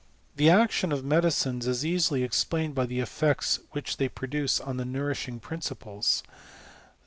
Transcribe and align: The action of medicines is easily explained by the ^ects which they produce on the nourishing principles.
The 0.35 0.49
action 0.49 0.91
of 0.91 1.05
medicines 1.05 1.67
is 1.67 1.85
easily 1.85 2.23
explained 2.23 2.73
by 2.73 2.87
the 2.87 2.97
^ects 2.97 3.59
which 3.69 3.97
they 3.97 4.09
produce 4.09 4.59
on 4.59 4.77
the 4.77 4.83
nourishing 4.83 5.39
principles. 5.39 6.23